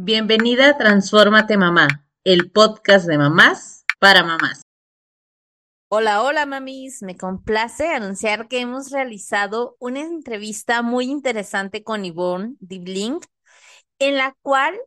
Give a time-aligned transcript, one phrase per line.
[0.00, 4.62] Bienvenida a Transfórmate Mamá, el podcast de mamás para mamás.
[5.88, 12.54] Hola, hola mamis, me complace anunciar que hemos realizado una entrevista muy interesante con Yvonne
[12.60, 13.18] Dibling,
[13.98, 14.78] en la cual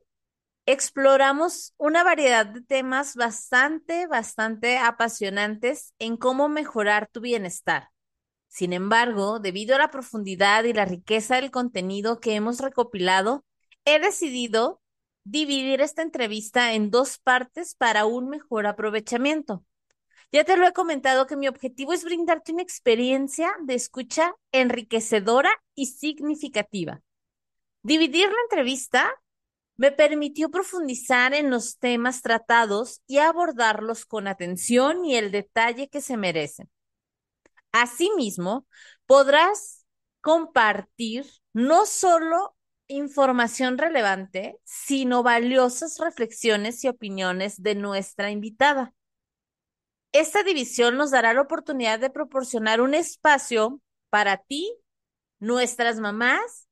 [0.66, 7.90] exploramos una variedad de temas bastante, bastante apasionantes en cómo mejorar tu bienestar.
[8.48, 13.44] Sin embargo, debido a la profundidad y la riqueza del contenido que hemos recopilado,
[13.84, 14.81] he decidido
[15.24, 19.63] dividir esta entrevista en dos partes para un mejor aprovechamiento.
[20.32, 25.52] Ya te lo he comentado que mi objetivo es brindarte una experiencia de escucha enriquecedora
[25.76, 27.02] y significativa.
[27.84, 29.12] Dividir la entrevista
[29.76, 36.02] me permitió profundizar en los temas tratados y abordarlos con atención y el detalle que
[36.02, 36.70] se merecen.
[37.72, 38.68] Asimismo,
[39.05, 39.85] podrás
[40.22, 42.55] compartir no solo
[42.91, 48.94] información relevante, sino valiosas reflexiones y opiniones de nuestra invitada.
[50.12, 53.79] Esta división nos dará la oportunidad de proporcionar un espacio
[54.10, 54.76] para ti,
[55.40, 56.68] nuestras mamás,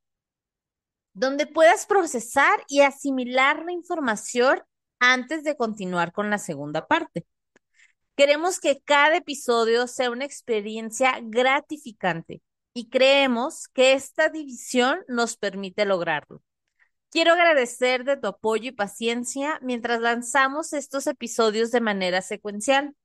[1.14, 4.62] donde puedas procesar y asimilar la información
[5.00, 7.26] antes de continuar con la segunda parte.
[8.16, 12.42] Queremos que cada episodio sea una experiencia gratificante
[12.80, 16.42] y creemos que esta división nos permite lograrlo.
[17.12, 22.96] Quiero agradecer de tu apoyo y paciencia mientras lanzamos estos episodios de manera secuencial.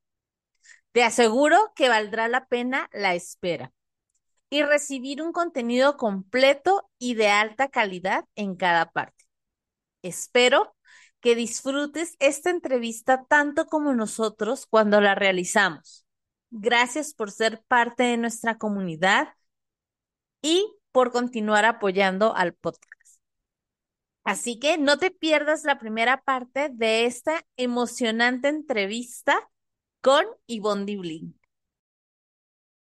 [0.93, 3.73] Te aseguro que valdrá la pena la espera
[4.49, 9.25] y recibir un contenido completo y de alta calidad en cada parte.
[10.03, 10.73] Espero
[11.19, 16.05] que disfrutes esta entrevista tanto como nosotros cuando la realizamos.
[16.49, 19.35] Gracias por ser parte de nuestra comunidad
[20.45, 23.19] y por continuar apoyando al podcast.
[24.23, 29.49] Así que no te pierdas la primera parte de esta emocionante entrevista
[30.01, 31.39] con Yvonne Dibling.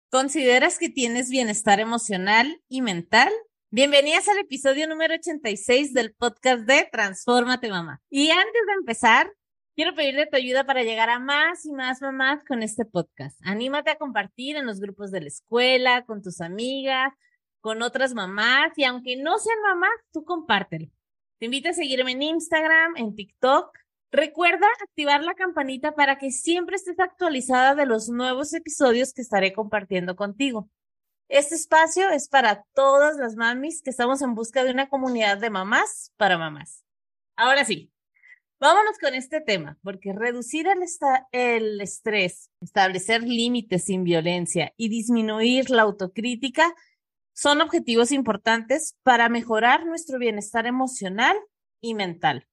[0.08, 3.30] ¿Consideras que tienes bienestar emocional y mental?
[3.68, 8.00] Bienvenidas al episodio número 86 del podcast de Transfórmate Mamá.
[8.08, 9.30] Y antes de empezar,
[9.76, 13.38] quiero pedirte tu ayuda para llegar a más y más mamás con este podcast.
[13.44, 17.12] Anímate a compartir en los grupos de la escuela, con tus amigas,
[17.60, 20.88] con otras mamás y aunque no sean mamás, tú compártelo.
[21.38, 23.76] Te invito a seguirme en Instagram, en TikTok.
[24.12, 29.52] Recuerda activar la campanita para que siempre estés actualizada de los nuevos episodios que estaré
[29.52, 30.68] compartiendo contigo.
[31.28, 35.48] Este espacio es para todas las mamis que estamos en busca de una comunidad de
[35.48, 36.84] mamás para mamás.
[37.36, 37.92] Ahora sí,
[38.58, 40.82] vámonos con este tema, porque reducir el,
[41.30, 46.74] el estrés, establecer límites sin violencia y disminuir la autocrítica
[47.32, 51.36] son objetivos importantes para mejorar nuestro bienestar emocional
[51.80, 52.46] y mental.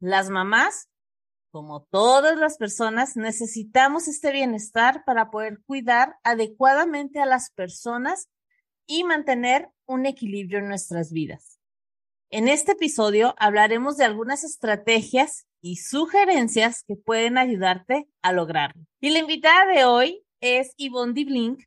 [0.00, 0.88] Las mamás,
[1.50, 8.28] como todas las personas, necesitamos este bienestar para poder cuidar adecuadamente a las personas
[8.86, 11.60] y mantener un equilibrio en nuestras vidas.
[12.30, 18.86] En este episodio hablaremos de algunas estrategias y sugerencias que pueden ayudarte a lograrlo.
[19.00, 21.64] Y la invitada de hoy es Yvonne Diblink,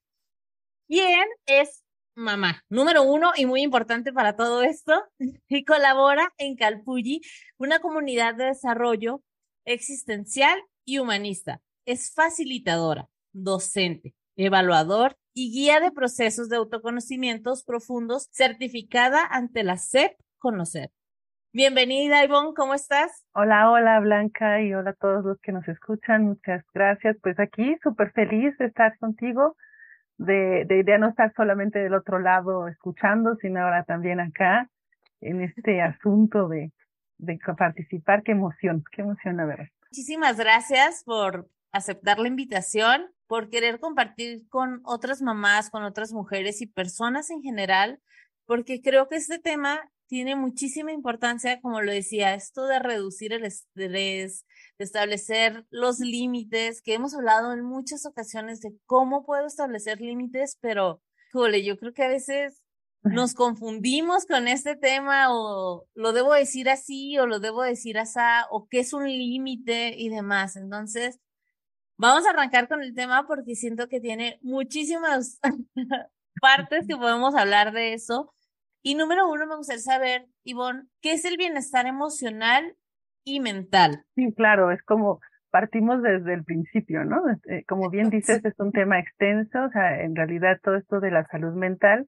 [0.88, 1.83] quien es
[2.16, 5.04] mamá, número uno y muy importante para todo esto,
[5.48, 7.22] y colabora en Calpulli,
[7.58, 9.22] una comunidad de desarrollo
[9.66, 11.62] existencial y humanista.
[11.86, 20.14] Es facilitadora, docente, evaluador y guía de procesos de autoconocimientos profundos certificada ante la SEP
[20.38, 20.92] Conocer.
[21.52, 23.26] Bienvenida, Ivonne, ¿cómo estás?
[23.34, 26.24] Hola, hola, Blanca, y hola a todos los que nos escuchan.
[26.24, 27.16] Muchas gracias.
[27.22, 29.56] Pues aquí súper feliz de estar contigo
[30.18, 34.70] de, de, de no estar solamente del otro lado escuchando, sino ahora también acá
[35.22, 36.72] en este asunto de,
[37.18, 38.24] de participar.
[38.24, 39.68] Qué emoción, qué emoción, la verdad.
[39.92, 46.62] Muchísimas gracias por aceptar la invitación, por querer compartir con otras mamás, con otras mujeres
[46.62, 48.00] y personas en general,
[48.46, 49.80] porque creo que este tema
[50.14, 54.46] tiene muchísima importancia, como lo decía, esto de reducir el estrés,
[54.78, 60.60] de establecer los límites, que hemos hablado en muchas ocasiones de cómo puedo establecer límites,
[60.62, 61.02] pero,
[61.32, 62.62] jole, yo creo que a veces
[63.02, 68.20] nos confundimos con este tema o lo debo decir así o lo debo decir así
[68.52, 70.58] o qué es un límite y demás.
[70.58, 71.18] Entonces,
[71.98, 75.40] vamos a arrancar con el tema porque siento que tiene muchísimas
[76.40, 78.32] partes que podemos hablar de eso.
[78.84, 82.76] Y número uno, me gustaría saber, Ivonne, ¿qué es el bienestar emocional
[83.24, 84.04] y mental.
[84.16, 85.20] Sí, claro, es como
[85.50, 87.22] partimos desde el principio, ¿no?
[87.48, 91.12] Eh, como bien dices, es un tema extenso, o sea, en realidad todo esto de
[91.12, 92.08] la salud mental,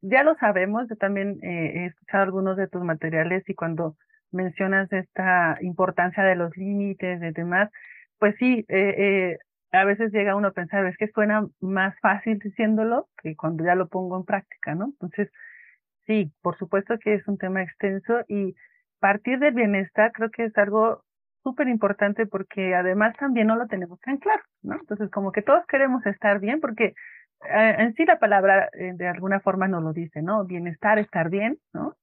[0.00, 3.96] ya lo sabemos, yo también eh, he escuchado algunos de tus materiales y cuando
[4.30, 7.70] mencionas esta importancia de los límites, de demás,
[8.18, 9.38] pues sí, eh, eh,
[9.72, 13.74] a veces llega uno a pensar, es que suena más fácil diciéndolo que cuando ya
[13.74, 14.86] lo pongo en práctica, ¿no?
[14.86, 15.30] Entonces,
[16.08, 18.56] sí, por supuesto que es un tema extenso y
[18.98, 21.04] partir del bienestar creo que es algo
[21.44, 24.74] súper importante porque además también no lo tenemos tan claro, ¿no?
[24.74, 26.94] Entonces, como que todos queremos estar bien porque
[27.48, 30.44] eh, en sí la palabra eh, de alguna forma nos lo dice, ¿no?
[30.44, 31.94] Bienestar, estar bien, ¿no?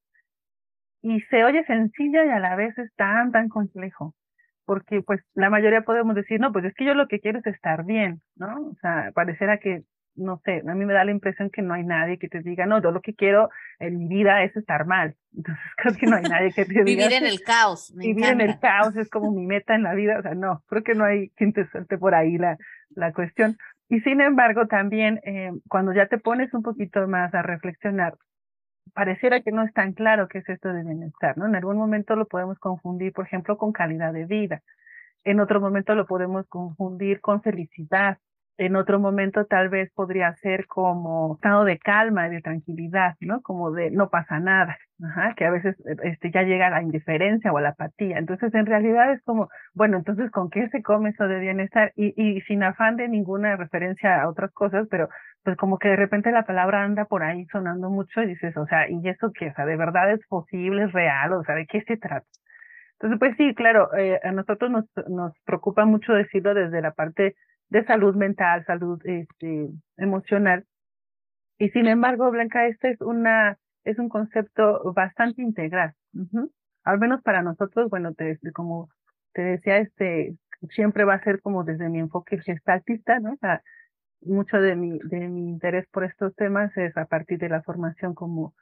[1.01, 4.15] Y se oye sencilla y a la vez es tan, tan complejo
[4.65, 7.45] porque pues la mayoría podemos decir, no, pues es que yo lo que quiero es
[7.45, 8.69] estar bien, ¿no?
[8.69, 9.83] O sea, pareciera que,
[10.15, 12.65] no sé, a mí me da la impresión que no hay nadie que te diga,
[12.65, 15.15] no, yo lo que quiero en mi vida es estar mal.
[15.35, 16.83] Entonces creo que no hay nadie que te diga.
[16.83, 17.93] vivir en el caos.
[17.95, 20.19] vivir en el caos es como mi meta en la vida.
[20.19, 22.57] O sea, no, creo que no hay quien te suelte por ahí la,
[22.89, 23.57] la cuestión.
[23.89, 28.15] Y sin embargo, también eh, cuando ya te pones un poquito más a reflexionar,
[28.93, 31.45] pareciera que no es tan claro qué es esto de bienestar, ¿no?
[31.45, 34.61] En algún momento lo podemos confundir, por ejemplo, con calidad de vida.
[35.23, 38.17] En otro momento lo podemos confundir con felicidad.
[38.57, 43.41] En otro momento tal vez podría ser como estado de calma de tranquilidad, ¿no?
[43.41, 47.51] Como de no pasa nada, Ajá, que a veces este, ya llega a la indiferencia
[47.51, 48.17] o a la apatía.
[48.17, 51.91] Entonces, en realidad es como, bueno, entonces, ¿con qué se come eso de bienestar?
[51.97, 55.09] Y, y sin afán de ninguna referencia a otras cosas, pero
[55.43, 58.65] pues como que de repente la palabra anda por ahí sonando mucho y dices, o
[58.67, 59.49] sea, ¿y eso qué?
[59.49, 61.33] O sea, ¿de verdad es posible, es real?
[61.33, 62.25] O sea, ¿de qué se trata?
[62.93, 67.35] Entonces, pues sí, claro, eh, a nosotros nos, nos preocupa mucho decirlo desde la parte
[67.69, 70.65] de salud mental, salud este, emocional.
[71.57, 75.93] Y sin embargo, Blanca, este es una, es un concepto bastante integral.
[76.83, 78.89] Al menos para nosotros, bueno, te, como
[79.33, 80.35] te decía, este,
[80.69, 83.33] siempre va a ser como desde mi enfoque gestaltista, ¿no?
[83.33, 83.61] O sea,
[84.21, 88.13] mucho de mi, de mi interés por estos temas es a partir de la formación
[88.13, 88.53] como,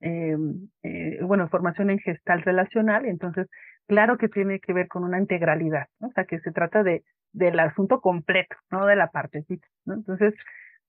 [0.00, 0.36] eh,
[0.82, 3.48] eh, bueno, formación en gestal relacional, entonces,
[3.86, 6.08] claro que tiene que ver con una integralidad, ¿no?
[6.08, 9.94] O sea, que se trata de, del asunto completo, no de la partecita, ¿no?
[9.94, 10.34] Entonces,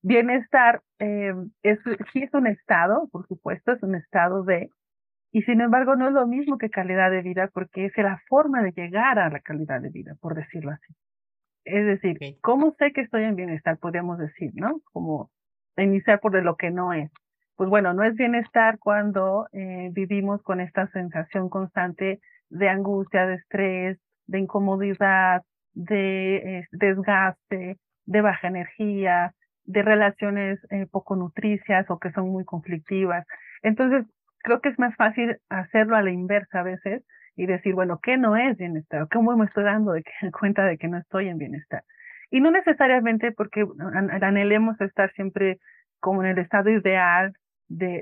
[0.01, 1.79] bienestar eh, es,
[2.11, 4.69] sí es un estado, por supuesto, es un estado de,
[5.31, 8.61] y sin embargo no es lo mismo que calidad de vida porque es la forma
[8.61, 10.93] de llegar a la calidad de vida, por decirlo así.
[11.65, 13.77] Es decir, ¿cómo sé que estoy en bienestar?
[13.77, 14.81] Podríamos decir, ¿no?
[14.91, 15.31] Como
[15.77, 17.09] iniciar por de lo que no es.
[17.55, 22.19] Pues bueno, no es bienestar cuando eh, vivimos con esta sensación constante
[22.53, 25.41] de angustia, de estrés, de incomodidad,
[25.73, 29.33] de eh, desgaste, de baja energía,
[29.65, 33.25] de relaciones eh, poco nutricias o que son muy conflictivas.
[33.63, 34.05] Entonces,
[34.39, 37.03] creo que es más fácil hacerlo a la inversa a veces
[37.35, 39.07] y decir, bueno, ¿qué no es bienestar?
[39.11, 40.03] ¿Cómo me estoy dando de
[40.39, 41.83] cuenta de que no estoy en bienestar?
[42.29, 43.65] Y no necesariamente porque
[44.21, 45.59] anhelemos estar siempre
[45.99, 47.33] como en el estado ideal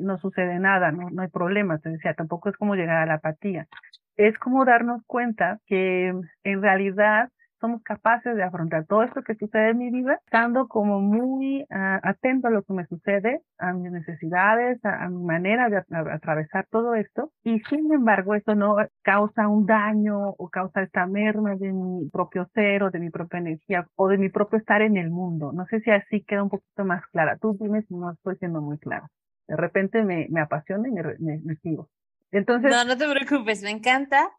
[0.01, 3.15] no sucede nada, no, no hay problemas, te decía, tampoco es como llegar a la
[3.15, 3.68] apatía.
[4.18, 6.13] Es como darnos cuenta que
[6.44, 7.29] en realidad
[7.62, 12.00] somos capaces de afrontar todo esto que sucede en mi vida, estando como muy uh,
[12.03, 15.77] atento a lo que me sucede, a mis necesidades, a, mi manera de
[16.12, 17.31] atravesar todo esto.
[17.44, 22.47] Y sin embargo, eso no causa un daño o causa esta merma de mi propio
[22.53, 25.51] ser o de mi propia energía o de mi propio estar en el mundo.
[25.53, 27.38] No sé si así queda un poquito más clara.
[27.38, 29.07] Tú dime si no estoy siendo muy clara.
[29.47, 31.89] De repente me, me apasiona y me, me, me sigo.
[32.31, 34.31] Entonces, no, no te preocupes, me encanta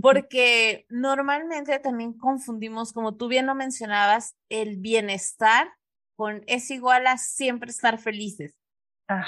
[0.00, 5.68] porque normalmente también confundimos, como tú bien lo mencionabas, el bienestar
[6.16, 8.54] con es igual a siempre estar felices.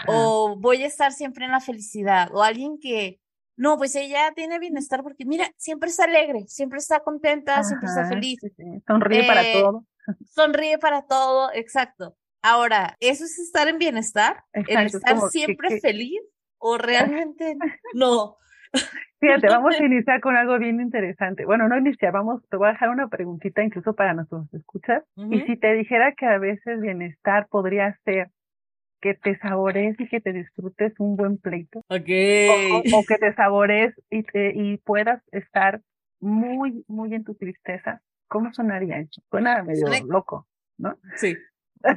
[0.07, 2.35] O voy a estar siempre en la felicidad.
[2.35, 3.21] O alguien que,
[3.57, 8.07] no, pues ella tiene bienestar porque mira, siempre está alegre, siempre está contenta, siempre está
[8.07, 8.41] feliz.
[8.87, 9.87] Sonríe para eh, todo.
[10.25, 12.17] Sonríe para todo, exacto.
[12.43, 14.45] Ahora, ¿eso es estar en bienestar?
[14.53, 16.21] ¿El estar siempre feliz?
[16.59, 17.57] ¿O realmente
[17.95, 18.37] no?
[19.21, 21.45] Fíjate, vamos a iniciar con algo bien interesante.
[21.45, 25.03] Bueno, no iniciar, vamos, te voy a dejar una preguntita incluso para nuestros escuchas.
[25.31, 28.29] Y si te dijera que a veces bienestar podría ser
[29.01, 31.83] que te sabores y que te disfrutes un buen pleito.
[31.89, 32.71] Okay.
[32.93, 35.81] O, que te sabores y, te, y puedas estar
[36.21, 38.01] muy, muy en tu tristeza.
[38.29, 39.23] ¿Cómo sonaría eso?
[39.31, 40.47] Suena medio loco,
[40.79, 40.97] ¿no?
[41.17, 41.37] Sí.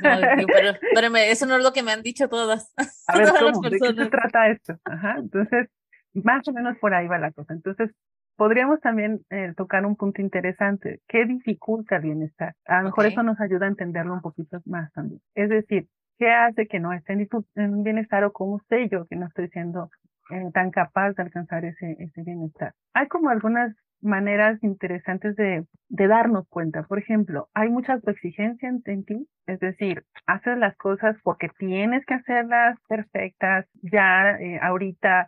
[0.02, 2.74] Pero, espérame, eso no es lo que me han dicho todas.
[3.08, 3.62] A ver, ¿cómo?
[3.62, 4.76] ¿De qué se trata esto?
[4.86, 5.70] Ajá, entonces,
[6.14, 7.54] más o menos por ahí va la cosa.
[7.54, 7.92] Entonces,
[8.36, 11.02] podríamos también eh, tocar un punto interesante.
[11.08, 12.56] ¿Qué dificulta el bienestar?
[12.66, 15.22] A lo mejor eso nos ayuda a entenderlo un poquito más también.
[15.36, 17.14] Es decir, ¿qué hace que no esté
[17.56, 19.90] en bienestar o cómo sé yo que no estoy siendo
[20.30, 22.74] eh, tan capaz de alcanzar ese, ese bienestar?
[22.94, 26.84] Hay como algunas maneras interesantes de, de darnos cuenta.
[26.84, 32.06] Por ejemplo, hay mucha autoexigencia en, en, ti, es decir, haces las cosas porque tienes
[32.06, 35.28] que hacerlas perfectas, ya eh, ahorita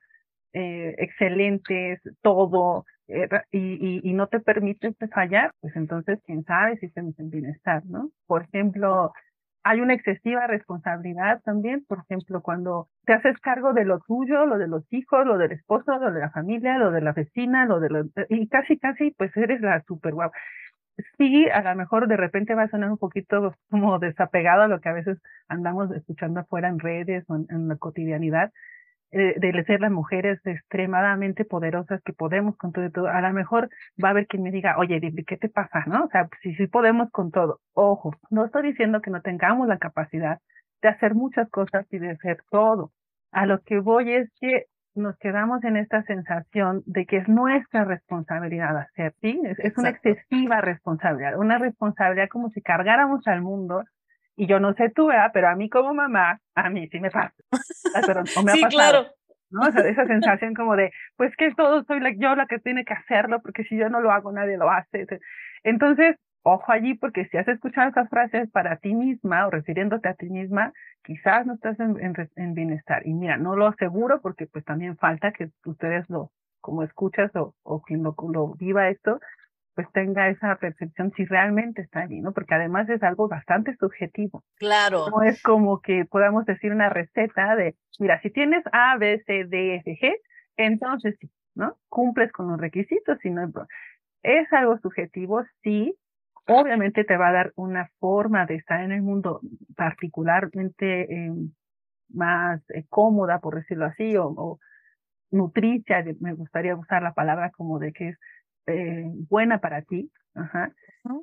[0.53, 6.85] eh, excelentes, todo, eh, y, y, no te permites fallar, pues entonces quién sabe si
[6.85, 8.09] estamos en bienestar, ¿no?
[8.25, 9.11] Por ejemplo,
[9.63, 14.57] hay una excesiva responsabilidad también, por ejemplo, cuando te haces cargo de lo tuyo, lo
[14.57, 17.79] de los hijos, lo del esposo, lo de la familia, lo de la vecina, lo
[17.79, 20.31] de lo, y casi, casi, pues eres la super guau.
[21.17, 24.81] Sí, a lo mejor de repente va a sonar un poquito como desapegado a lo
[24.81, 28.51] que a veces andamos escuchando afuera en redes o en la cotidianidad,
[29.11, 33.33] eh, de ser las mujeres extremadamente poderosas que podemos con todo y todo, a lo
[33.33, 33.69] mejor
[34.01, 35.83] va a haber quien me diga, oye, ¿qué te pasa?
[35.85, 36.05] ¿No?
[36.05, 37.59] O sea, si sí podemos con todo.
[37.73, 40.39] Ojo, no estoy diciendo que no tengamos la capacidad
[40.81, 42.91] de hacer muchas cosas y de hacer todo.
[43.31, 44.65] A lo que voy es que
[44.95, 49.41] nos quedamos en esta sensación de que es nuestra responsabilidad hacer, ¿sí?
[49.43, 53.83] Es, es una excesiva responsabilidad, una responsabilidad como si cargáramos al mundo
[54.35, 55.31] y yo no sé tú, ¿verdad?
[55.33, 57.33] Pero a mí como mamá, a mí sí me pasa.
[58.05, 59.07] Pero, o me ha sí, pasado, claro.
[59.49, 59.61] ¿no?
[59.67, 62.85] O sea, esa sensación como de, pues que todo soy la, yo la que tiene
[62.85, 65.05] que hacerlo, porque si yo no lo hago, nadie lo hace.
[65.63, 70.13] Entonces, ojo allí, porque si has escuchado esas frases para ti misma o refiriéndote a
[70.13, 70.73] ti misma,
[71.03, 73.05] quizás no estás en, en, en bienestar.
[73.05, 77.55] Y mira, no lo aseguro porque pues también falta que ustedes lo, como escuchas o,
[77.63, 79.19] o quien lo, lo viva esto,
[79.81, 82.33] pues tenga esa percepción si realmente está allí, ¿no?
[82.33, 84.43] Porque además es algo bastante subjetivo.
[84.57, 85.07] Claro.
[85.09, 89.45] No es como que podamos decir una receta de, mira, si tienes A, B, C,
[89.45, 90.13] D, F, G,
[90.57, 91.77] entonces sí, ¿no?
[91.89, 93.51] Cumples con los requisitos, si no
[94.23, 95.95] es algo subjetivo, sí,
[96.47, 99.41] obviamente te va a dar una forma de estar en el mundo
[99.75, 101.31] particularmente eh,
[102.09, 104.59] más eh, cómoda, por decirlo así, o, o
[105.31, 108.17] nutricia, me gustaría usar la palabra como de que es
[108.67, 110.11] eh, buena para ti.
[110.33, 110.71] Ajá.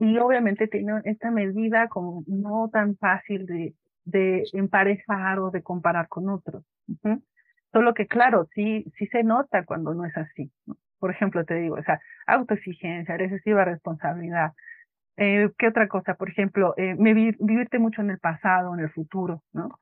[0.01, 6.09] Y obviamente tiene esta medida como no tan fácil de, de emparejar o de comparar
[6.09, 6.65] con otros.
[7.73, 10.51] Solo que claro, sí, sí se nota cuando no es así.
[10.99, 14.53] Por ejemplo, te digo, o sea, autoexigencia, excesiva responsabilidad.
[15.17, 16.15] Eh, ¿Qué otra cosa?
[16.15, 19.79] Por ejemplo, eh, vivirte mucho en el pasado, en el futuro, ¿no?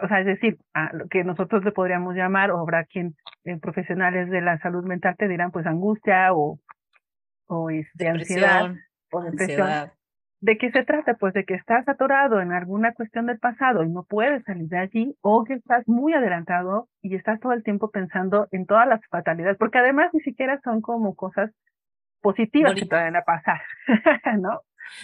[0.00, 3.58] o sea, es decir, a lo que nosotros le podríamos llamar, o habrá quien, eh,
[3.58, 6.60] profesionales de la salud mental te dirán, pues angustia o
[7.46, 8.74] o de este, ansiedad
[9.10, 9.90] o depresión.
[10.40, 11.14] ¿De qué se trata?
[11.14, 14.78] Pues de que estás atorado en alguna cuestión del pasado y no puedes salir de
[14.78, 19.00] allí, o que estás muy adelantado y estás todo el tiempo pensando en todas las
[19.06, 21.52] fatalidades, porque además ni siquiera son como cosas
[22.20, 23.60] positivas que te van a pasar,
[24.40, 24.62] ¿no?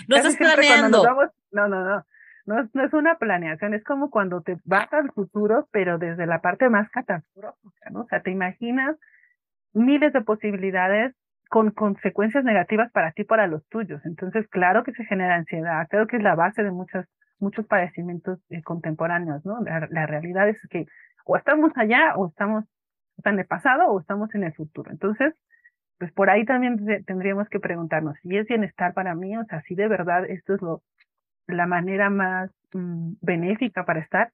[0.08, 1.04] No estás planeando.
[1.52, 2.04] no, no, no.
[2.46, 6.26] No es, no es una planeación, es como cuando te vas al futuro, pero desde
[6.26, 8.00] la parte más catastrófica, ¿no?
[8.00, 8.96] O sea, te imaginas
[9.74, 11.14] miles de posibilidades
[11.48, 14.04] con consecuencias negativas para ti, para los tuyos.
[14.04, 17.06] Entonces, claro que se genera ansiedad, creo que es la base de muchos,
[17.38, 19.60] muchos padecimientos eh, contemporáneos, ¿no?
[19.62, 20.86] La, realidad es que
[21.24, 22.64] o estamos allá o estamos
[23.24, 24.90] en el pasado o estamos en el futuro.
[24.90, 25.34] Entonces,
[25.98, 29.74] pues por ahí también tendríamos que preguntarnos si es bienestar para mí, o sea, si
[29.74, 30.82] de verdad esto es lo,
[31.46, 34.32] la manera más mm, benéfica para estar.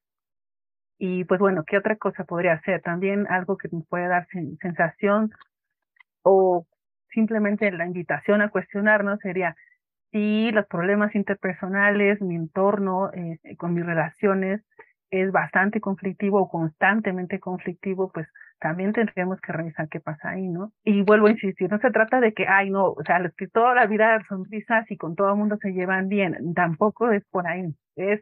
[0.99, 2.83] Y pues bueno, ¿qué otra cosa podría ser?
[2.83, 4.27] También algo que nos puede dar
[4.61, 5.31] sensación
[6.23, 6.67] o
[7.15, 9.57] simplemente la invitación a cuestionarnos sería
[10.13, 14.63] si los problemas interpersonales, mi entorno, eh, con mis relaciones
[15.11, 18.29] es bastante conflictivo o constantemente conflictivo, pues
[18.59, 20.73] también tendríamos que revisar qué pasa ahí, ¿no?
[20.85, 23.47] Y vuelvo a insistir, no se trata de que, ay, no, o sea, los que
[23.49, 27.47] toda la vida sonrisas y con todo el mundo se llevan bien, tampoco es por
[27.47, 28.21] ahí, es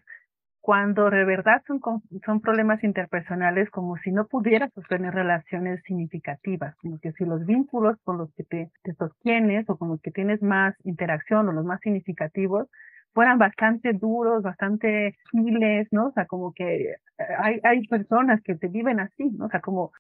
[0.63, 1.81] cuando de verdad son,
[2.25, 7.99] son problemas interpersonales como si no pudieras sostener relaciones significativas, como que si los vínculos
[8.05, 11.65] con los que te, te sostienes o con los que tienes más interacción o los
[11.65, 12.69] más significativos
[13.13, 16.09] fueran bastante duros, bastante miles, ¿no?
[16.09, 16.97] O sea, como que eh,
[17.39, 19.47] hay, hay personas que te viven así, ¿no?
[19.47, 19.93] O sea, como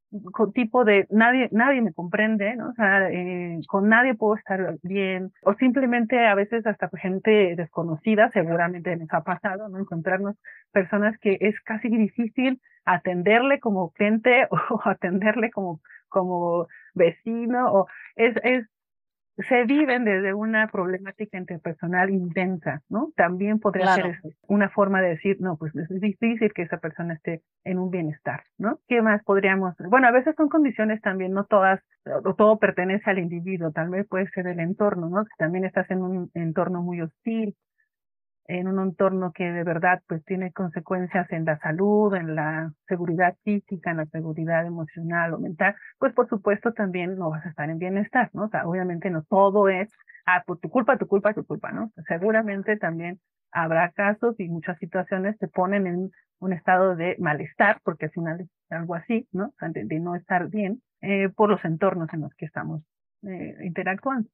[0.54, 2.70] tipo de nadie, nadie me comprende, ¿no?
[2.70, 8.30] O sea, eh, con nadie puedo estar bien, o simplemente a veces hasta gente desconocida,
[8.32, 9.78] seguramente nos ha pasado, ¿no?
[9.78, 10.36] Encontrarnos
[10.72, 18.34] personas que es casi difícil atenderle como cliente o atenderle como, como vecino, o es,
[18.42, 18.66] es
[19.36, 23.12] se viven desde una problemática interpersonal intensa, ¿no?
[23.16, 27.14] También podría ser eso, una forma de decir, no, pues es difícil que esa persona
[27.14, 28.80] esté en un bienestar, ¿no?
[28.88, 29.74] ¿Qué más podríamos?
[29.78, 31.80] Bueno, a veces son condiciones también, no todas,
[32.36, 35.24] todo pertenece al individuo, tal vez puede ser el entorno, ¿no?
[35.38, 37.56] También estás en un entorno muy hostil,
[38.46, 43.36] en un entorno que de verdad pues tiene consecuencias en la salud, en la seguridad
[43.44, 47.70] física, en la seguridad emocional o mental, pues por supuesto también no vas a estar
[47.70, 48.44] en bienestar, ¿no?
[48.44, 49.88] O sea, obviamente no todo es
[50.26, 51.92] ah, por tu culpa, tu culpa, tu culpa, ¿no?
[52.08, 53.20] Seguramente también
[53.52, 58.40] habrá casos y muchas situaciones te ponen en un estado de malestar, porque al final
[58.40, 59.52] es algo así, ¿no?
[59.60, 62.82] De, de no estar bien eh, por los entornos en los que estamos
[63.22, 64.28] eh, interactuando.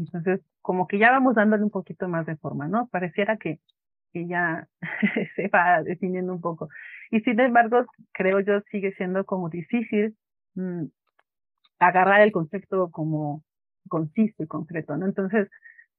[0.00, 2.88] Entonces, como que ya vamos dándole un poquito más de forma, ¿no?
[2.88, 3.60] Pareciera que,
[4.12, 4.66] que ya
[5.36, 6.68] se va definiendo un poco.
[7.10, 10.16] Y sin embargo, creo yo sigue siendo como difícil
[10.54, 10.84] mm,
[11.78, 13.44] agarrar el concepto como
[13.88, 15.06] conciso y concreto, ¿no?
[15.06, 15.48] Entonces,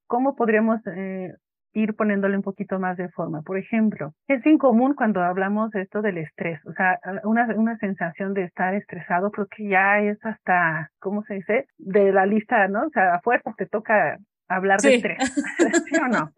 [0.07, 1.35] ¿cómo podríamos eh,
[1.73, 3.41] ir poniéndole un poquito más de forma?
[3.41, 8.33] Por ejemplo, es incomún cuando hablamos de esto del estrés, o sea, una, una sensación
[8.33, 11.65] de estar estresado, creo que ya es hasta, ¿cómo se dice?
[11.77, 12.87] De la lista, ¿no?
[12.87, 14.17] O sea, a fuerza te toca
[14.55, 15.17] hablar de estrés,
[15.85, 16.31] ¿sí o no?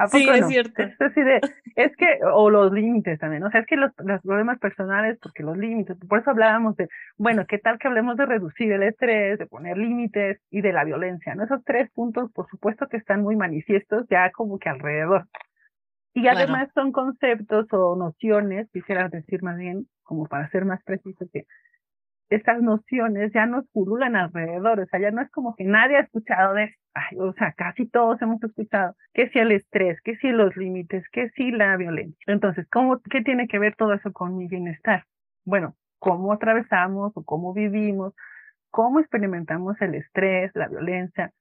[0.00, 0.82] ¿A poco sí, es cierto.
[0.82, 1.40] Es, así de,
[1.76, 5.42] es que, o los límites también, o sea, es que los, los problemas personales, porque
[5.42, 9.38] los límites, por eso hablábamos de, bueno, ¿qué tal que hablemos de reducir el estrés,
[9.38, 11.44] de poner límites y de la violencia, ¿no?
[11.44, 15.26] Esos tres puntos, por supuesto que están muy manifiestos ya como que alrededor.
[16.12, 21.24] Y además son conceptos o nociones, quisiera decir más bien, como para ser más preciso,
[21.32, 21.44] que
[22.30, 26.00] estas nociones ya nos pululan alrededor, o sea, ya no es como que nadie ha
[26.00, 30.28] escuchado de, ay, o sea, casi todos hemos escuchado que si el estrés, que si
[30.28, 32.16] los límites, que si la violencia.
[32.28, 35.04] Entonces, ¿cómo, qué tiene que ver todo eso con mi bienestar?
[35.44, 38.14] Bueno, cómo atravesamos o cómo vivimos,
[38.70, 41.32] cómo experimentamos el estrés, la violencia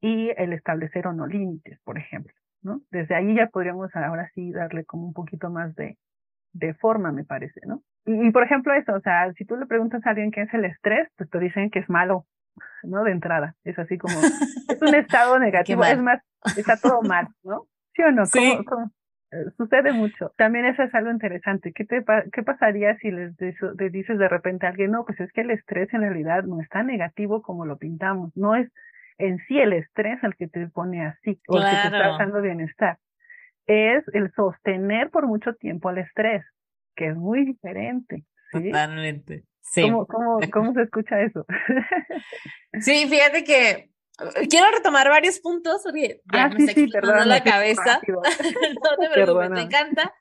[0.00, 2.82] y el establecer o no límites, por ejemplo, ¿no?
[2.92, 5.98] Desde ahí ya podríamos ahora sí darle como un poquito más de,
[6.52, 7.82] de forma, me parece, ¿no?
[8.06, 10.64] Y, por ejemplo eso, o sea, si tú le preguntas a alguien qué es el
[10.64, 12.26] estrés, pues te dicen que es malo,
[12.82, 13.02] ¿no?
[13.04, 16.22] De entrada, es así como, es un estado negativo, es más,
[16.56, 17.66] está todo mal, ¿no?
[17.94, 18.26] ¿Sí o no?
[18.26, 18.58] Sí.
[19.32, 20.32] Eh, sucede mucho.
[20.36, 21.72] También eso es algo interesante.
[21.72, 25.32] ¿Qué, te, qué pasaría si les, les dices de repente a alguien, no, pues es
[25.32, 28.70] que el estrés en realidad no es tan negativo como lo pintamos, no es
[29.18, 32.40] en sí el estrés el que te pone así, o el que te está dando
[32.40, 32.98] bienestar
[33.66, 36.44] es el sostener por mucho tiempo el estrés,
[36.94, 38.24] que es muy diferente.
[38.52, 38.64] ¿sí?
[38.64, 39.44] Totalmente.
[39.60, 39.82] Sí.
[39.82, 41.44] ¿Cómo, cómo, cómo se escucha eso?
[42.80, 48.00] sí, fíjate que uh, quiero retomar varios puntos porque ah, sí, sí, perdón, la cabeza.
[48.08, 50.14] no te preocupes, me encanta,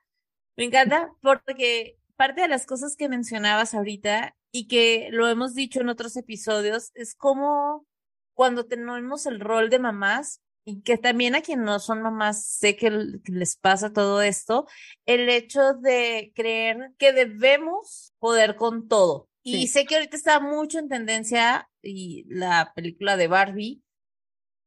[0.57, 5.81] me encanta porque parte de las cosas que mencionabas ahorita y que lo hemos dicho
[5.81, 7.85] en otros episodios es como
[8.33, 12.75] cuando tenemos el rol de mamás, y que también a quienes no son mamás sé
[12.75, 14.67] que, les pasa todo esto,
[15.05, 19.29] el hecho de creer que debemos poder con todo.
[19.43, 23.83] Y sé que ahorita está mucho en tendencia y la película de Barbie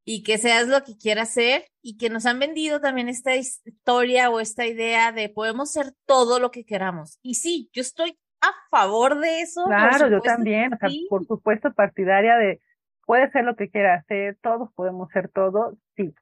[0.05, 4.31] y que seas lo que quieras ser y que nos han vendido también esta historia
[4.31, 7.19] o esta idea de podemos ser todo lo que queramos.
[7.23, 9.65] Y sí, yo estoy a favor de eso.
[9.65, 12.61] Claro, yo también, o sea, por supuesto partidaria de
[13.09, 16.15] puede ser lo que quiera hacer, todos podemos ser todo, sí.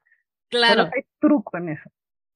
[0.49, 0.85] Claro.
[0.85, 1.91] Pero hay truco en eso.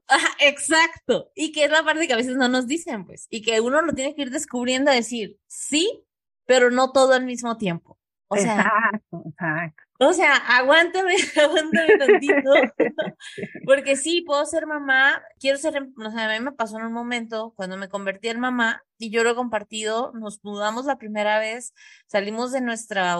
[0.08, 1.30] Ajá, exacto.
[1.36, 3.28] Y que es la parte que a veces no nos dicen, pues.
[3.30, 6.04] Y que uno lo tiene que ir descubriendo, decir, sí,
[6.46, 7.96] pero no todo al mismo tiempo.
[8.26, 9.82] O sea, exacto, exacto.
[10.00, 12.52] O sea, aguántame, aguántame tantito.
[13.64, 16.92] Porque sí, puedo ser mamá, quiero ser, o sea, a mí me pasó en un
[16.92, 21.38] momento cuando me convertí en mamá y yo lo he compartido, nos mudamos la primera
[21.38, 21.72] vez,
[22.08, 23.16] salimos de nuestra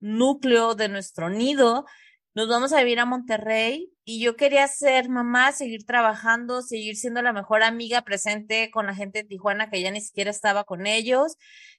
[0.00, 1.86] núcleo de nuestro nido,
[2.34, 7.22] nos vamos a vivir a Monterrey y yo quería ser mamá, seguir trabajando, seguir siendo
[7.22, 10.86] la mejor amiga presente con la gente de Tijuana que ya ni siquiera estaba con
[10.86, 11.36] ellos.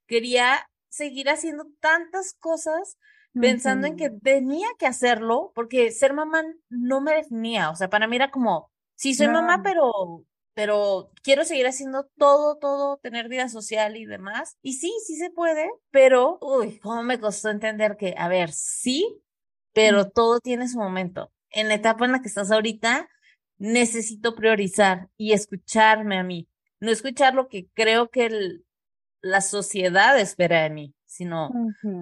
[0.07, 2.97] Quería seguir haciendo tantas cosas
[3.33, 8.07] pensando en que tenía que hacerlo porque ser mamá no me definía, o sea, para
[8.07, 13.49] mí era como, sí, soy mamá, pero pero quiero seguir haciendo todo, todo, tener vida
[13.49, 14.57] social y demás.
[14.61, 19.21] Y sí, sí se puede, pero, uy, cómo me costó entender que, a ver, sí,
[19.73, 21.31] pero todo tiene su momento.
[21.49, 23.09] En la etapa en la que estás ahorita,
[23.57, 26.47] necesito priorizar y escucharme a mí.
[26.79, 28.59] No escuchar lo que creo que
[29.21, 31.51] la sociedad espera de mí, sino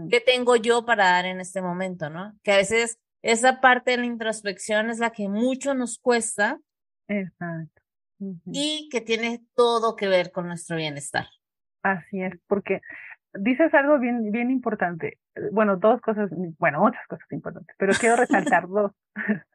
[0.09, 2.33] qué tengo yo para dar en este momento, ¿no?
[2.43, 6.59] Que a veces esa parte de la introspección es la que mucho nos cuesta.
[7.09, 7.78] Exacto
[8.51, 11.25] y que tiene todo que ver con nuestro bienestar.
[11.83, 12.81] Así es, porque
[13.33, 15.17] dices algo bien, bien importante.
[15.51, 18.91] Bueno, dos cosas, bueno, muchas cosas importantes, pero quiero resaltar dos.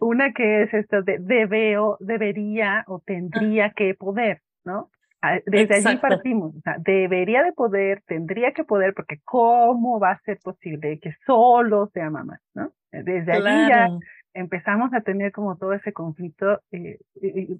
[0.00, 4.90] Una que es esto de debeo, debería o tendría que poder, ¿no?
[5.20, 10.12] Ah, desde allí partimos, o sea, debería de poder, tendría que poder, porque ¿cómo va
[10.12, 12.72] a ser posible que solo sea mamá, ¿no?
[12.92, 13.88] Desde allí ya
[14.38, 16.98] empezamos a tener como todo ese conflicto, eh,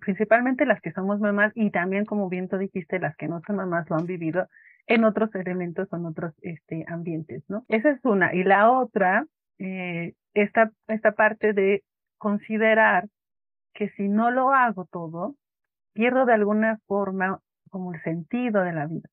[0.01, 3.57] principalmente las que somos mamás y también, como bien tú dijiste, las que no son
[3.57, 4.47] mamás lo han vivido
[4.87, 7.65] en otros elementos o en otros este, ambientes, ¿no?
[7.69, 8.33] Esa es una.
[8.35, 9.27] Y la otra
[9.59, 11.83] eh, esta, esta parte de
[12.17, 13.09] considerar
[13.75, 15.35] que si no lo hago todo,
[15.95, 19.09] pierdo de alguna forma como el sentido de la vida.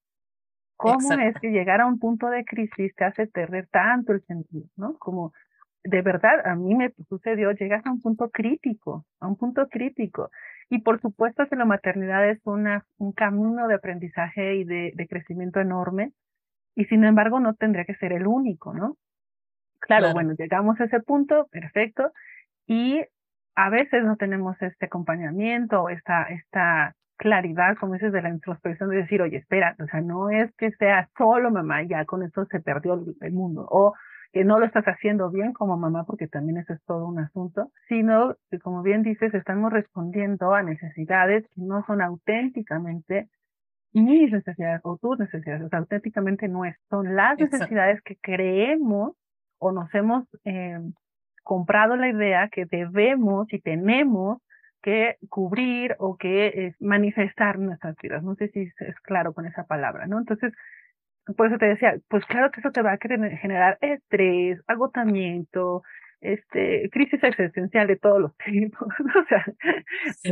[0.78, 4.68] ¿Cómo es que llegar a un punto de crisis te hace perder tanto el sentido,
[4.76, 4.98] ¿no?
[4.98, 5.34] Como
[5.86, 10.32] de verdad, a mí me sucedió, llegas a un punto crítico, a un punto crítico.
[10.70, 15.08] Y por supuesto que la maternidad es una, un camino de aprendizaje y de, de
[15.08, 16.12] crecimiento enorme,
[16.76, 18.98] y sin embargo no tendría que ser el único, ¿no?
[19.80, 22.12] Claro, bueno, llegamos a ese punto, perfecto,
[22.66, 23.02] y
[23.56, 28.98] a veces no tenemos este acompañamiento, esta, esta claridad, como dices, de la introspección de
[28.98, 32.60] decir, oye, espera, o sea, no es que sea solo mamá, ya con esto se
[32.60, 33.94] perdió el, mundo, o
[34.36, 37.72] que no lo estás haciendo bien como mamá, porque también eso es todo un asunto,
[37.88, 43.30] sino que, como bien dices, estamos respondiendo a necesidades que no son auténticamente
[43.94, 49.14] mis necesidades o tus necesidades, o sea, auténticamente nuestras, son las necesidades que creemos
[49.58, 50.82] o nos hemos eh,
[51.42, 54.42] comprado la idea que debemos y tenemos
[54.82, 58.22] que cubrir o que eh, manifestar nuestras vidas.
[58.22, 60.20] No sé si es claro con esa palabra, ¿no?
[60.20, 60.52] Entonces,
[61.34, 65.82] por eso te decía, pues claro que eso te va a generar estrés, agotamiento,
[66.22, 69.46] este, crisis existencial de todos los tipos, o sea,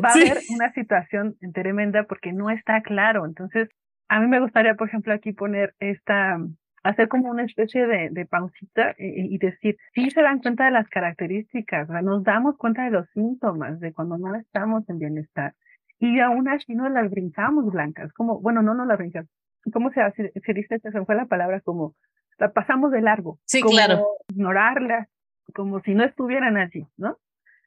[0.04, 3.26] va a haber una situación tremenda porque no está claro.
[3.26, 3.70] Entonces,
[4.08, 6.38] a mí me gustaría, por ejemplo, aquí poner esta,
[6.84, 10.90] hacer como una especie de, de pausita y, decir, sí se dan cuenta de las
[10.90, 15.54] características, nos damos cuenta de los síntomas de cuando no estamos en bienestar.
[16.00, 19.30] Y aún así no las brincamos blancas, como, bueno, no nos las brincamos.
[19.72, 20.80] ¿Cómo se, hace, se dice?
[20.80, 21.96] Se fue la palabra como,
[22.38, 23.40] la pasamos de largo.
[23.46, 24.08] Sí, como claro.
[24.30, 25.08] Ignorarlas,
[25.54, 27.18] como si no estuvieran allí, ¿no?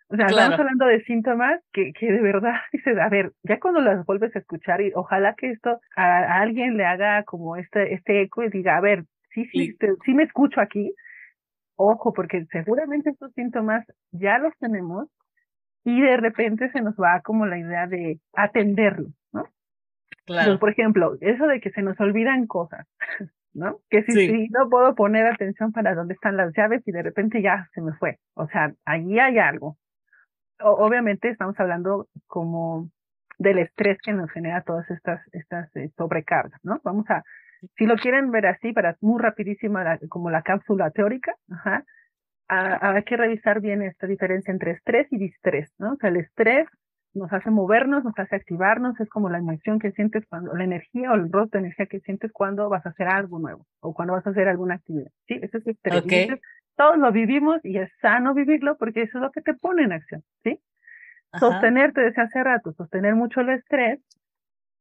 [0.08, 3.80] O sea, estamos hablando de síntomas que, que de verdad dices, a ver, ya cuando
[3.80, 8.22] las vuelves a escuchar y ojalá que esto a, alguien le haga como este, este
[8.22, 9.04] eco y diga, a ver,
[9.34, 10.94] sí, sí, sí, me escucho aquí,
[11.74, 15.08] ojo, porque seguramente estos síntomas ya los tenemos
[15.84, 19.44] y de repente se nos va como la idea de atenderlos, ¿no?
[20.26, 20.58] Claro.
[20.58, 22.86] por ejemplo, eso de que se nos olvidan cosas,
[23.54, 23.78] ¿no?
[23.88, 27.40] Que si, si, no puedo poner atención para dónde están las llaves y de repente
[27.40, 28.18] ya se me fue.
[28.34, 29.76] O sea, allí hay algo
[30.60, 32.90] obviamente estamos hablando como
[33.38, 36.80] del estrés que nos genera todas estas, estas eh, sobrecargas, ¿no?
[36.84, 37.22] Vamos a,
[37.76, 41.84] si lo quieren ver así, para muy rapidísima, como la cápsula teórica, ajá,
[42.48, 45.94] hay que revisar bien esta diferencia entre estrés y distrés, ¿no?
[45.94, 46.66] O sea, el estrés
[47.16, 51.10] nos hace movernos, nos hace activarnos, es como la emoción que sientes cuando, la energía
[51.10, 54.14] o el rostro de energía que sientes cuando vas a hacer algo nuevo o cuando
[54.14, 55.38] vas a hacer alguna actividad, ¿sí?
[55.42, 56.40] Eso es estrés
[56.76, 59.92] todos lo vivimos y es sano vivirlo porque eso es lo que te pone en
[59.92, 60.60] acción, ¿sí?
[61.38, 64.00] Sostener, te decía hace rato, sostener mucho el estrés,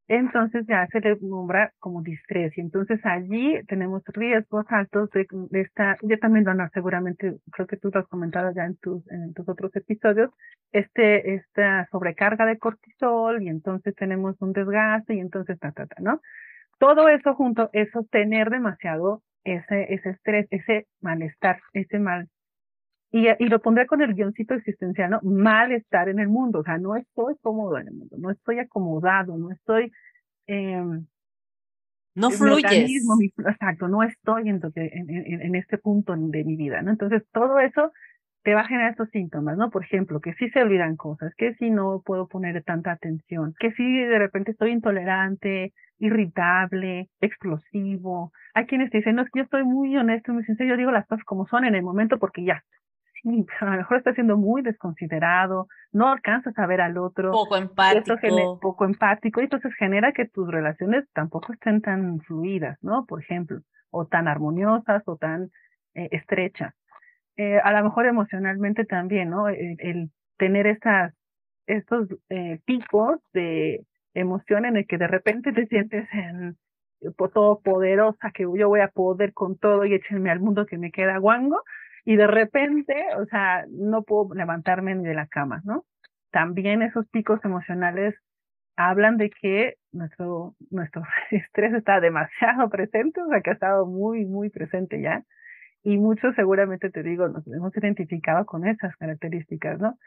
[0.07, 5.25] entonces ya se le nombra como y entonces allí tenemos riesgos altos de,
[5.59, 9.33] esta, yo también lo seguramente, creo que tú lo has comentado ya en tus, en
[9.33, 10.29] tus otros episodios,
[10.71, 15.95] este, esta sobrecarga de cortisol y entonces tenemos un desgaste y entonces ta, ta, ta,
[16.01, 16.21] ¿no?
[16.77, 22.27] Todo eso junto es sostener demasiado ese, ese estrés, ese malestar, ese mal.
[23.15, 25.21] Y, y lo pondré con el guioncito existencial, ¿no?
[25.23, 29.37] Malestar en el mundo, o sea, no estoy cómodo en el mundo, no estoy acomodado,
[29.37, 29.89] no estoy...
[30.47, 30.83] Eh,
[32.13, 33.05] no fluyes.
[33.37, 36.91] exacto, no estoy en, en, en, este punto de mi vida, ¿no?
[36.91, 37.93] Entonces, todo eso
[38.43, 39.69] te va a generar estos síntomas, ¿no?
[39.69, 43.71] Por ejemplo, que si se olvidan cosas, que si no puedo poner tanta atención, que
[43.71, 48.33] si de repente estoy intolerante, irritable, explosivo.
[48.53, 50.91] Hay quienes te dicen, no, es que yo estoy muy honesto, muy sincero, yo digo
[50.91, 52.61] las cosas como son en el momento porque ya.
[53.59, 57.31] A lo mejor estás siendo muy desconsiderado, no alcanzas a ver al otro.
[57.31, 58.59] Poco empático.
[58.61, 63.05] poco empático, y entonces genera que tus relaciones tampoco estén tan fluidas, ¿no?
[63.05, 63.59] Por ejemplo,
[63.91, 65.49] o tan armoniosas o tan
[65.93, 66.73] eh, estrechas.
[67.37, 69.49] Eh, a lo mejor emocionalmente también, ¿no?
[69.49, 71.13] El, tener estas,
[71.65, 76.57] estos eh, picos de emoción en el que de repente te sientes en
[77.33, 80.91] todo poderosa, que yo voy a poder con todo y échenme al mundo que me
[80.91, 81.61] queda guango,
[82.05, 85.85] y de repente, o sea, no puedo levantarme ni de la cama, ¿no?
[86.31, 88.15] También esos picos emocionales
[88.77, 94.25] hablan de que nuestro, nuestro estrés está demasiado presente, o sea, que ha estado muy,
[94.25, 95.23] muy presente ya.
[95.83, 99.97] Y muchos seguramente te digo, nos hemos identificado con esas características, ¿no?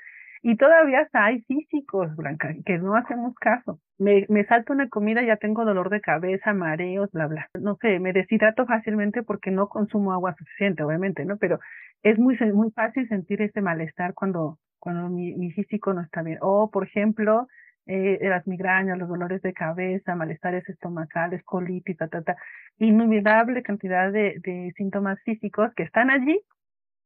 [0.42, 3.80] Y todavía hay físicos, Blanca, que no hacemos caso.
[3.98, 7.48] Me, me salto una comida, ya tengo dolor de cabeza, mareos, bla, bla.
[7.60, 11.38] No sé, me deshidrato fácilmente porque no consumo agua suficiente, obviamente, ¿no?
[11.38, 11.58] Pero
[12.02, 16.38] es muy, muy fácil sentir ese malestar cuando, cuando mi, mi físico no está bien.
[16.40, 17.46] O, por ejemplo,
[17.86, 22.36] eh, las migrañas, los dolores de cabeza, malestares estomacales, colitis, ta, ta, ta.
[22.78, 26.40] Innumerable cantidad de, de síntomas físicos que están allí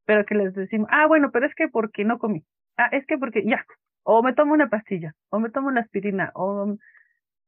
[0.05, 2.45] pero que les decimos, ah, bueno, pero es que porque no comí,
[2.77, 3.65] ah, es que porque ya,
[4.03, 6.77] o me tomo una pastilla, o me tomo una aspirina, o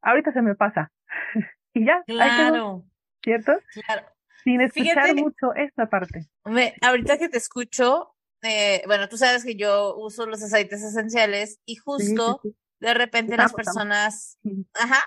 [0.03, 0.91] ahorita se me pasa,
[1.75, 2.85] y ya, claro,
[3.23, 3.53] ¿cierto?
[3.87, 4.07] Claro.
[4.45, 6.29] Sin escuchar mucho esta parte.
[6.45, 11.59] Me, ahorita que te escucho, eh, bueno, tú sabes que yo uso los aceites esenciales
[11.65, 12.41] y justo
[12.79, 14.39] de repente las personas,
[14.75, 15.03] ajá,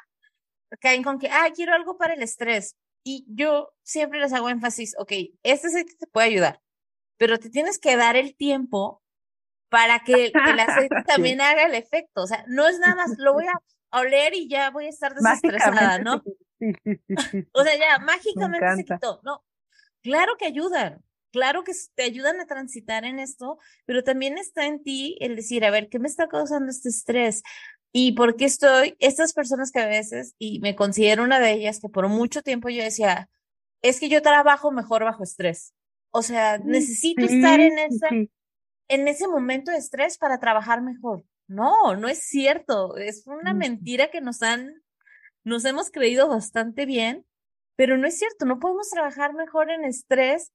[0.81, 2.75] caen con que, ah, quiero algo para el estrés.
[3.03, 5.11] Y yo siempre les hago énfasis, ok,
[5.43, 6.61] este aceite te puede ayudar,
[7.17, 9.01] pero te tienes que dar el tiempo
[9.69, 12.23] para que, el aceite también haga el efecto.
[12.23, 15.13] O sea, no es nada más, lo voy a oler y ya voy a estar
[15.13, 16.23] desestresada, ¿no?
[17.51, 19.21] O sea, ya, mágicamente se quitó.
[19.23, 19.43] No,
[20.01, 24.83] claro que ayudan, claro que te ayudan a transitar en esto, pero también está en
[24.83, 27.43] ti el decir, a ver, ¿qué me está causando este estrés?
[27.91, 31.79] Y por qué estoy, estas personas que a veces, y me considero una de ellas,
[31.79, 33.29] que por mucho tiempo yo decía,
[33.81, 35.73] es que yo trabajo mejor bajo estrés.
[36.11, 41.23] O sea, necesito estar en esa, en ese momento de estrés para trabajar mejor.
[41.47, 42.97] No, no es cierto.
[42.97, 44.81] Es una mentira que nos han,
[45.47, 47.25] nos hemos creído bastante bien,
[47.75, 48.45] pero no es cierto.
[48.45, 50.51] No podemos trabajar mejor en estrés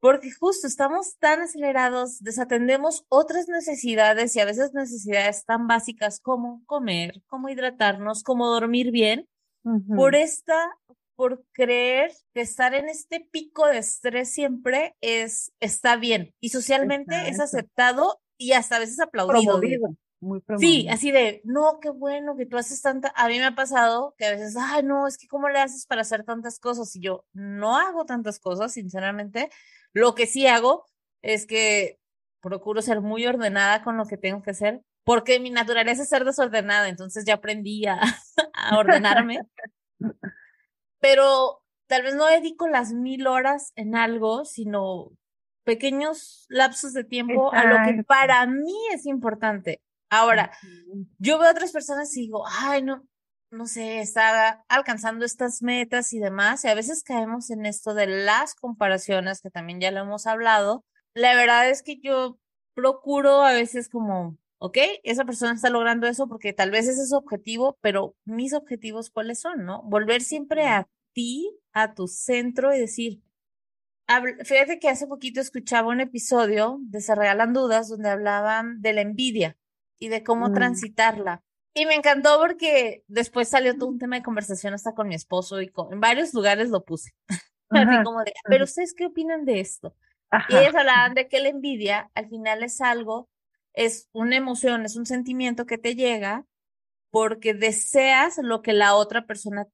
[0.00, 6.62] porque justo estamos tan acelerados, desatendemos otras necesidades y a veces necesidades tan básicas como
[6.66, 9.26] comer, como hidratarnos, como dormir bien,
[9.96, 10.76] por esta,
[11.16, 17.14] por creer que estar en este pico de estrés siempre es, está bien y socialmente
[17.28, 19.58] es aceptado y hasta a veces aplaudido.
[20.24, 23.54] Muy sí, así de, no, qué bueno que tú haces tanta, a mí me ha
[23.54, 26.96] pasado que a veces, ay, no, es que cómo le haces para hacer tantas cosas
[26.96, 29.50] y yo no hago tantas cosas, sinceramente,
[29.92, 30.86] lo que sí hago
[31.22, 32.00] es que
[32.40, 36.24] procuro ser muy ordenada con lo que tengo que hacer, porque mi naturaleza es ser
[36.24, 38.00] desordenada, entonces ya aprendí a,
[38.78, 39.40] ordenarme.
[41.00, 45.10] Pero tal vez no dedico las mil horas en algo, sino
[45.64, 49.80] pequeños lapsos de tiempo a lo que para mí es importante.
[50.14, 50.52] Ahora,
[51.18, 53.04] yo veo a otras personas y digo, ay, no,
[53.50, 58.06] no sé, está alcanzando estas metas y demás, y a veces caemos en esto de
[58.06, 60.84] las comparaciones, que también ya lo hemos hablado.
[61.14, 62.38] La verdad es que yo
[62.74, 67.10] procuro a veces como, ok, esa persona está logrando eso porque tal vez ese es
[67.10, 69.82] su objetivo, pero mis objetivos cuáles son, ¿no?
[69.82, 73.20] Volver siempre a ti, a tu centro y decir,
[74.44, 79.00] fíjate que hace poquito escuchaba un episodio de Se Regalan Dudas donde hablaban de la
[79.00, 79.56] envidia
[79.98, 80.54] y de cómo mm.
[80.54, 81.42] transitarla.
[81.74, 85.60] Y me encantó porque después salió todo un tema de conversación hasta con mi esposo
[85.60, 87.10] y en varios lugares lo puse.
[87.70, 89.96] Así como de, pero ustedes qué opinan de esto?
[90.48, 93.28] Y ellos hablaban de que la envidia al final es algo,
[93.72, 96.44] es una emoción, es un sentimiento que te llega
[97.10, 99.66] porque deseas lo que la otra persona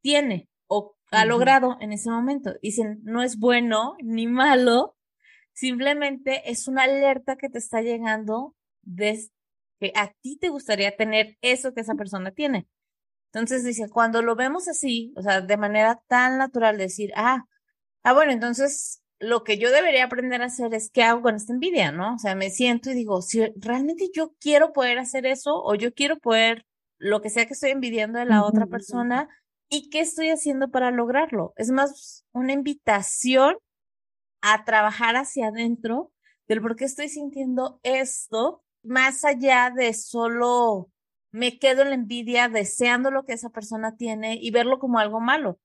[0.00, 2.54] tiene o ha logrado en ese momento.
[2.62, 4.96] Dicen, no es bueno ni malo,
[5.52, 9.18] simplemente es una alerta que te está llegando de,
[9.78, 12.68] que a ti te gustaría tener eso que esa persona tiene.
[13.32, 17.44] Entonces dice, cuando lo vemos así, o sea, de manera tan natural, decir, ah,
[18.02, 21.52] ah, bueno, entonces lo que yo debería aprender a hacer es qué hago con esta
[21.52, 22.14] envidia, ¿no?
[22.14, 25.92] O sea, me siento y digo, si realmente yo quiero poder hacer eso o yo
[25.94, 26.66] quiero poder
[26.98, 29.28] lo que sea que estoy envidiando de la otra persona
[29.68, 31.52] y qué estoy haciendo para lograrlo.
[31.56, 33.56] Es más una invitación
[34.40, 36.12] a trabajar hacia adentro
[36.48, 40.90] del por qué estoy sintiendo esto más allá de solo
[41.30, 45.20] me quedo en la envidia deseando lo que esa persona tiene y verlo como algo
[45.20, 45.58] malo.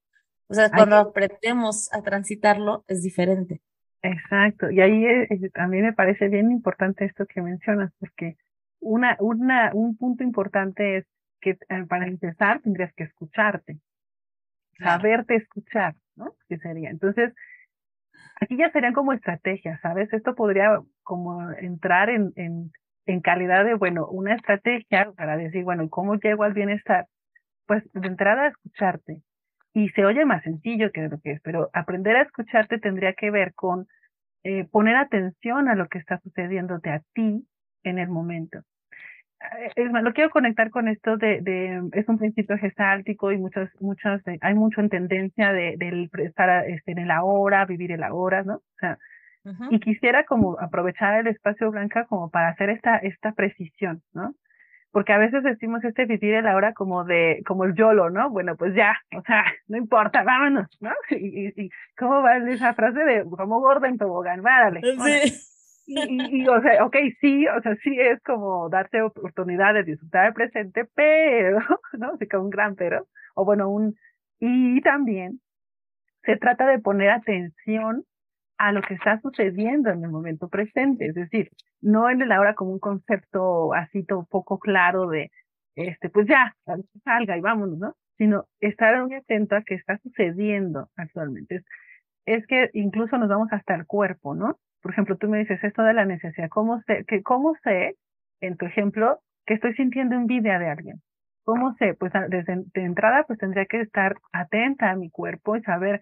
[0.47, 3.61] O sea, cuando aprendemos a transitarlo es diferente.
[4.01, 4.69] Exacto.
[4.69, 5.05] Y ahí
[5.53, 8.35] a mí me parece bien importante esto que mencionas, porque
[8.79, 11.05] una, una, un punto importante es
[11.39, 13.79] que eh, para empezar tendrías que escucharte,
[14.77, 16.35] saberte escuchar, ¿no?
[16.49, 16.89] ¿Qué sería?
[16.89, 17.33] Entonces,
[18.41, 20.11] aquí ya serían como estrategias, ¿sabes?
[20.11, 22.71] Esto podría como entrar en, en
[23.05, 27.07] en calidad de, bueno, una estrategia para decir, bueno, ¿cómo llego al bienestar?
[27.65, 29.21] Pues de entrada a escucharte.
[29.73, 33.31] Y se oye más sencillo que lo que es, pero aprender a escucharte tendría que
[33.31, 33.87] ver con
[34.43, 37.45] eh, poner atención a lo que está sucediéndote a ti
[37.83, 38.59] en el momento.
[39.59, 43.69] Eh, es lo quiero conectar con esto de, de, es un principio gestáltico y muchas,
[43.79, 48.55] muchas, hay mucho en tendencia de, estar este, en el ahora, vivir el ahora, ¿no?
[48.55, 48.97] O sea,
[49.69, 54.35] y quisiera como aprovechar el espacio blanca como para hacer esta, esta precisión, ¿no?
[54.91, 58.29] Porque a veces decimos este vivir el ahora como de, como el YOLO, ¿no?
[58.29, 60.91] Bueno, pues ya, o sea, no importa, vámonos, ¿no?
[61.09, 64.41] Y, y, y ¿cómo va esa frase de como gordo en tobogán?
[64.41, 64.81] Várale.
[64.81, 65.47] Sí.
[65.87, 70.27] Y, y, o sea, ok, sí, o sea, sí es como darte oportunidad de disfrutar
[70.27, 71.59] el presente, pero,
[71.97, 72.13] ¿no?
[72.13, 73.95] Así como un gran pero, o bueno, un,
[74.39, 75.39] y también
[76.23, 78.03] se trata de poner atención
[78.61, 81.49] a lo que está sucediendo en el momento presente, es decir,
[81.81, 85.31] no en el ahora como un concepto así todo poco claro de,
[85.75, 86.55] este, pues ya,
[87.03, 87.95] salga y vámonos, ¿no?
[88.19, 91.55] Sino estar muy atento a qué está sucediendo actualmente.
[91.55, 91.65] Es,
[92.27, 94.59] es que incluso nos vamos hasta el cuerpo, ¿no?
[94.83, 97.95] Por ejemplo, tú me dices esto de la necesidad, ¿cómo sé, que, cómo sé,
[98.41, 101.01] en tu ejemplo, que estoy sintiendo envidia de alguien?
[101.45, 101.95] ¿Cómo sé?
[101.95, 105.99] Pues desde de entrada, pues tendría que estar atenta a mi cuerpo y saber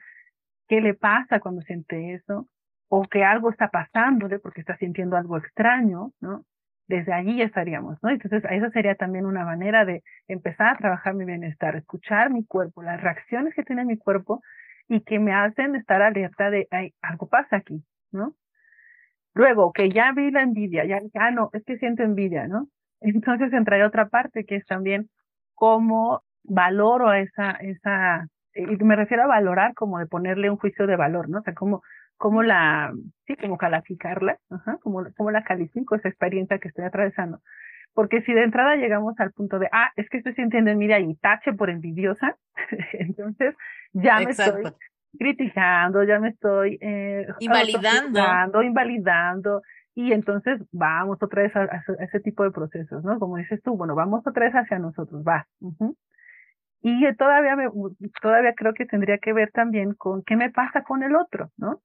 [0.69, 2.47] qué le pasa cuando siente eso,
[2.87, 6.45] o que algo está pasándole porque está sintiendo algo extraño, ¿no?
[6.87, 8.09] Desde allí estaríamos, ¿no?
[8.09, 12.81] Entonces, esa sería también una manera de empezar a trabajar mi bienestar, escuchar mi cuerpo,
[12.81, 14.41] las reacciones que tiene mi cuerpo
[14.87, 18.35] y que me hacen estar alerta de, ay, algo pasa aquí, ¿no?
[19.33, 22.69] Luego, que ya vi la envidia, ya, ya no, es que siento envidia, ¿no?
[23.01, 25.09] Entonces entraría otra parte que es también
[25.55, 30.95] cómo valoro esa, esa, y me refiero a valorar como de ponerle un juicio de
[30.95, 31.39] valor, ¿no?
[31.39, 31.83] O sea, cómo,
[32.17, 32.93] cómo la,
[33.27, 37.41] sí, como calificarla, ajá, como, cómo la califico esa experiencia que estoy atravesando.
[37.93, 41.15] Porque si de entrada llegamos al punto de, ah, es que estoy sintiendo envidia y
[41.15, 42.35] tache por envidiosa,
[42.93, 43.55] entonces
[43.93, 44.63] ya me estoy
[45.17, 48.63] criticando, ya me estoy eh, invalidando.
[48.63, 49.61] invalidando,
[49.95, 51.67] y entonces vamos otra vez a,
[51.99, 53.19] ese tipo de procesos, ¿no?
[53.19, 55.45] Como dices tú, bueno, vamos otra vez hacia nosotros, va.
[56.81, 57.67] Y todavía, me,
[58.21, 61.81] todavía creo que tendría que ver también con qué me pasa con el otro, ¿no?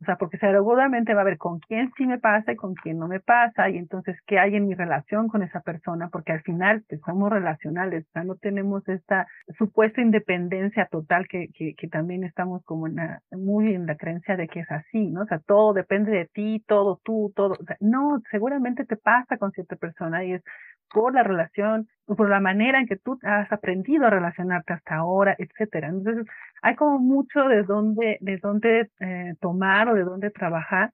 [0.00, 2.98] O sea, porque seguramente va a ver con quién sí me pasa y con quién
[2.98, 6.42] no me pasa, y entonces qué hay en mi relación con esa persona, porque al
[6.42, 9.26] final pues, somos relacionales, o sea, no tenemos esta
[9.58, 12.96] supuesta independencia total que, que, que también estamos como en
[13.32, 15.22] muy en la creencia de que es así, ¿no?
[15.22, 17.54] O sea, todo depende de ti, todo tú, todo.
[17.60, 20.42] O sea, no, seguramente te pasa con cierta persona y es
[20.90, 25.36] por la relación, por la manera en que tú has aprendido a relacionarte hasta ahora,
[25.38, 25.88] etcétera.
[25.88, 26.26] Entonces,
[26.62, 30.92] hay como mucho de dónde, de dónde eh, tomar o de dónde trabajar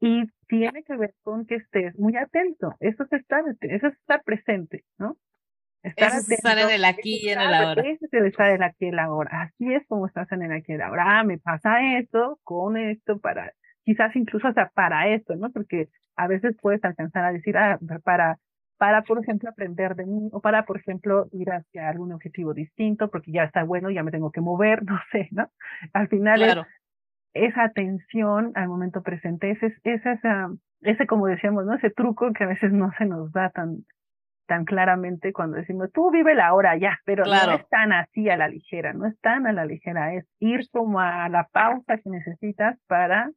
[0.00, 2.74] y tiene que ver con que estés muy atento.
[2.80, 5.16] Eso es estar, eso es estar presente, ¿no?
[5.82, 7.82] Estar eso es estar en el aquí y en el ahora.
[7.82, 9.42] Eso es estar en el aquí y el ahora.
[9.42, 11.20] Así es como estás en el aquí y el ahora.
[11.20, 13.52] Ah, me pasa esto, con esto, para,
[13.84, 15.50] quizás incluso hasta para esto, ¿no?
[15.50, 18.38] Porque a veces puedes alcanzar a decir, ah, para
[18.78, 23.10] para, por ejemplo, aprender de mí o para, por ejemplo, ir hacia algún objetivo distinto
[23.10, 25.50] porque ya está bueno, ya me tengo que mover, no sé, ¿no?
[25.92, 26.66] Al final
[27.34, 31.74] esa atención al momento presente, ese, ese, esa, ese, como decíamos, ¿no?
[31.74, 33.84] Ese truco que a veces no se nos da tan,
[34.46, 38.36] tan claramente cuando decimos, tú vive la hora ya, pero no es tan así a
[38.36, 42.10] la ligera, no es tan a la ligera, es ir como a la pausa que
[42.10, 43.30] necesitas para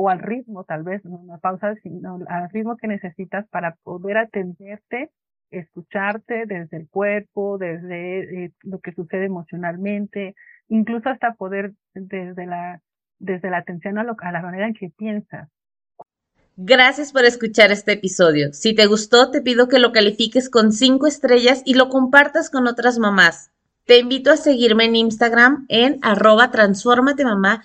[0.00, 4.16] o al ritmo, tal vez, no una pausa, sino al ritmo que necesitas para poder
[4.16, 5.10] atenderte,
[5.50, 10.34] escucharte desde el cuerpo, desde eh, lo que sucede emocionalmente,
[10.68, 12.80] incluso hasta poder desde la,
[13.18, 15.50] desde la atención a, lo, a la manera en que piensas.
[16.56, 18.54] Gracias por escuchar este episodio.
[18.54, 22.66] Si te gustó, te pido que lo califiques con cinco estrellas y lo compartas con
[22.66, 23.50] otras mamás.
[23.84, 26.50] Te invito a seguirme en Instagram en arroba
[27.22, 27.64] mamá